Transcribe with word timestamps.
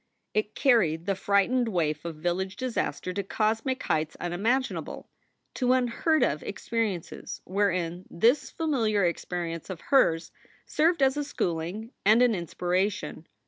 It 0.33 0.55
carried 0.55 1.05
the 1.05 1.13
frightened 1.13 1.67
waif 1.69 2.05
of 2.05 2.15
village 2.15 2.55
disaster 2.55 3.13
to 3.13 3.21
cosmic 3.21 3.83
heights 3.83 4.17
unimaginable, 4.19 5.11
to 5.53 5.73
unheard 5.73 6.23
of 6.23 6.41
experiences 6.41 7.39
wherein 7.45 8.05
this 8.09 8.49
familiar 8.49 9.05
experience 9.05 9.69
of 9.69 9.79
hers 9.79 10.31
served 10.65 11.03
as 11.03 11.17
a 11.17 11.23
schooling 11.23 11.91
and 12.03 12.23
an 12.23 12.33
inspiration. 12.33 13.27